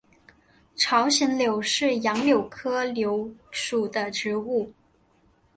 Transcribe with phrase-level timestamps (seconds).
[0.75, 4.73] 朝鲜柳是杨柳科柳属的植物。